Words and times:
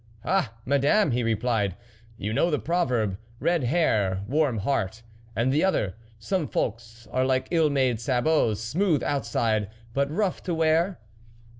"Ah! 0.25 0.55
Madame," 0.65 1.11
he 1.11 1.21
replied, 1.21 1.75
"you 2.17 2.33
know 2.33 2.49
the 2.49 2.57
proverb:' 2.57 3.19
Red 3.39 3.65
hair, 3.65 4.23
warm 4.27 4.57
heart,' 4.57 5.03
and 5.35 5.53
the 5.53 5.63
other:' 5.63 5.93
Some 6.17 6.47
folks 6.47 7.07
are 7.11 7.23
like 7.23 7.49
ill 7.51 7.69
made 7.69 8.01
sabots, 8.01 8.59
smooth 8.61 9.03
outside, 9.03 9.69
but 9.93 10.09
rough 10.09 10.41
to 10.45 10.55
wear 10.55 10.97